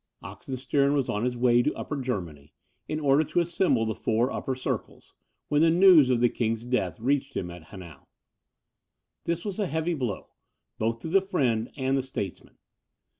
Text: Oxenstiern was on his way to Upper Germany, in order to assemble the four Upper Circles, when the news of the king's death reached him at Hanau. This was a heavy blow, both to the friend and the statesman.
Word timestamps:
Oxenstiern 0.23 0.95
was 0.95 1.09
on 1.09 1.25
his 1.25 1.37
way 1.37 1.61
to 1.61 1.75
Upper 1.77 1.95
Germany, 2.01 2.55
in 2.87 2.99
order 2.99 3.23
to 3.23 3.39
assemble 3.39 3.85
the 3.85 3.93
four 3.93 4.31
Upper 4.31 4.55
Circles, 4.55 5.13
when 5.47 5.61
the 5.61 5.69
news 5.69 6.09
of 6.09 6.21
the 6.21 6.27
king's 6.27 6.65
death 6.65 6.99
reached 6.99 7.37
him 7.37 7.51
at 7.51 7.65
Hanau. 7.65 8.07
This 9.25 9.45
was 9.45 9.59
a 9.59 9.67
heavy 9.67 9.93
blow, 9.93 10.29
both 10.79 11.01
to 11.01 11.07
the 11.07 11.21
friend 11.21 11.69
and 11.77 11.95
the 11.95 12.01
statesman. 12.01 12.57